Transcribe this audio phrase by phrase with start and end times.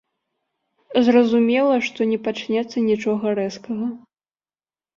[1.07, 3.87] Зразумела, што не пачнецца нічога рэзкага.